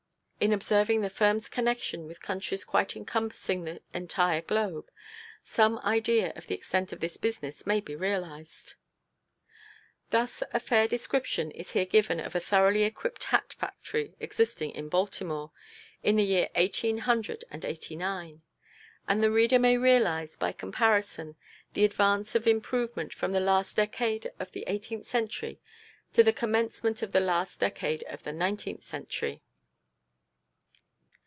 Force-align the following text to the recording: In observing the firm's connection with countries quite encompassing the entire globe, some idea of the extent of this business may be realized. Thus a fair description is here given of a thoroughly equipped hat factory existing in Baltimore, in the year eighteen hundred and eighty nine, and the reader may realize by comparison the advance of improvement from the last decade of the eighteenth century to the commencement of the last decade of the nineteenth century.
In 0.43 0.53
observing 0.53 1.01
the 1.01 1.09
firm's 1.11 1.47
connection 1.47 2.07
with 2.07 2.19
countries 2.23 2.65
quite 2.65 2.95
encompassing 2.95 3.63
the 3.63 3.79
entire 3.93 4.41
globe, 4.41 4.89
some 5.43 5.77
idea 5.85 6.33
of 6.35 6.47
the 6.47 6.55
extent 6.55 6.91
of 6.91 6.99
this 6.99 7.15
business 7.17 7.67
may 7.67 7.79
be 7.79 7.95
realized. 7.95 8.73
Thus 10.09 10.41
a 10.51 10.59
fair 10.59 10.87
description 10.87 11.51
is 11.51 11.73
here 11.73 11.85
given 11.85 12.19
of 12.19 12.33
a 12.33 12.39
thoroughly 12.39 12.81
equipped 12.85 13.25
hat 13.25 13.53
factory 13.53 14.15
existing 14.19 14.71
in 14.71 14.89
Baltimore, 14.89 15.51
in 16.01 16.15
the 16.15 16.23
year 16.25 16.49
eighteen 16.55 16.97
hundred 16.97 17.45
and 17.51 17.63
eighty 17.63 17.95
nine, 17.95 18.41
and 19.07 19.21
the 19.21 19.29
reader 19.29 19.59
may 19.59 19.77
realize 19.77 20.35
by 20.37 20.53
comparison 20.53 21.35
the 21.75 21.85
advance 21.85 22.33
of 22.33 22.47
improvement 22.47 23.13
from 23.13 23.31
the 23.31 23.39
last 23.39 23.75
decade 23.75 24.31
of 24.39 24.53
the 24.53 24.63
eighteenth 24.65 25.05
century 25.05 25.61
to 26.13 26.23
the 26.23 26.33
commencement 26.33 27.03
of 27.03 27.11
the 27.11 27.19
last 27.19 27.59
decade 27.59 28.01
of 28.07 28.23
the 28.23 28.33
nineteenth 28.33 28.83
century. 28.83 29.43